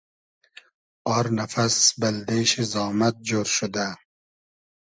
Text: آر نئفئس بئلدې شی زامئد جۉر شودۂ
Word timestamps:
آر 1.15 1.25
نئفئس 1.37 1.77
بئلدې 1.99 2.41
شی 2.49 2.63
زامئد 2.71 3.15
جۉر 3.27 3.47
شودۂ 3.55 3.87